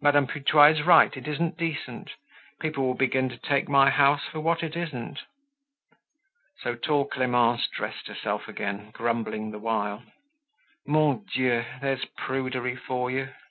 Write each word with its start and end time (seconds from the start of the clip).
"Madame 0.00 0.26
Putois 0.26 0.68
is 0.72 0.82
right, 0.82 1.14
it 1.14 1.28
isn't 1.28 1.58
decent. 1.58 2.14
People 2.58 2.86
will 2.86 2.94
begin 2.94 3.28
to 3.28 3.36
take 3.36 3.68
my 3.68 3.90
house 3.90 4.24
for 4.24 4.40
what 4.40 4.62
it 4.62 4.74
isn't." 4.76 5.18
So 6.62 6.74
tall 6.74 7.04
Clemence 7.04 7.66
dressed 7.66 8.06
herself 8.08 8.48
again, 8.48 8.92
grumbling 8.92 9.50
the 9.50 9.58
while. 9.58 10.02
"Mon 10.86 11.26
Dieu! 11.30 11.66
There's 11.82 12.06
prudery 12.16 12.76
for 12.76 13.10
you." 13.10 13.28